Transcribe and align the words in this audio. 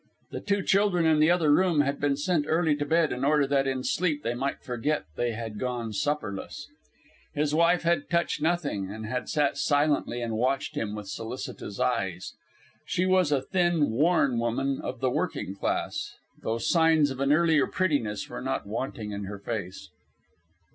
The 0.31 0.41
two 0.41 0.63
children 0.63 1.05
in 1.05 1.19
the 1.19 1.29
other 1.29 1.51
room 1.53 1.81
had 1.81 1.99
been 2.01 2.17
sent 2.17 2.45
early 2.47 2.75
to 2.77 2.85
bed 2.87 3.11
in 3.11 3.23
order 3.23 3.45
that 3.45 3.67
in 3.67 3.83
sleep 3.83 4.23
they 4.23 4.33
might 4.33 4.63
forget 4.63 5.05
they 5.15 5.33
had 5.33 5.59
gone 5.59 5.93
supperless. 5.93 6.65
His 7.35 7.53
wife 7.53 7.83
had 7.83 8.09
touched 8.09 8.41
nothing, 8.41 8.89
and 8.89 9.05
had 9.05 9.29
sat 9.29 9.59
silently 9.59 10.23
and 10.23 10.33
watched 10.33 10.73
him 10.75 10.95
with 10.95 11.07
solicitous 11.07 11.79
eyes. 11.79 12.33
She 12.83 13.05
was 13.05 13.31
a 13.31 13.43
thin, 13.43 13.91
worn 13.91 14.39
woman 14.39 14.81
of 14.83 15.01
the 15.01 15.11
working 15.11 15.53
class, 15.55 16.15
though 16.41 16.57
signs 16.57 17.11
of 17.11 17.19
an 17.19 17.31
earlier 17.31 17.67
prettiness 17.67 18.27
were 18.27 18.41
not 18.41 18.65
wanting 18.65 19.11
in 19.11 19.25
her 19.25 19.37
face. 19.37 19.89